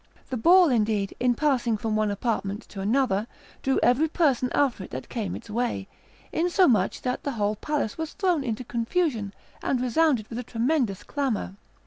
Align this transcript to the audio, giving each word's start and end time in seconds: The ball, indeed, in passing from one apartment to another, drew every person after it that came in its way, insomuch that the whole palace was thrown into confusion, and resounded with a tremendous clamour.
The 0.31 0.35
ball, 0.35 0.69
indeed, 0.69 1.15
in 1.19 1.35
passing 1.35 1.77
from 1.77 1.95
one 1.95 2.09
apartment 2.09 2.63
to 2.69 2.81
another, 2.81 3.27
drew 3.61 3.79
every 3.83 4.07
person 4.07 4.49
after 4.51 4.83
it 4.85 4.89
that 4.89 5.09
came 5.09 5.33
in 5.33 5.35
its 5.35 5.47
way, 5.51 5.87
insomuch 6.31 7.03
that 7.03 7.21
the 7.21 7.33
whole 7.33 7.55
palace 7.55 7.99
was 7.99 8.13
thrown 8.13 8.43
into 8.43 8.63
confusion, 8.63 9.31
and 9.61 9.79
resounded 9.79 10.27
with 10.29 10.39
a 10.39 10.43
tremendous 10.43 11.03
clamour. 11.03 11.53